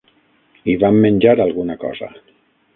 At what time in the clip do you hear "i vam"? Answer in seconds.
0.63-0.97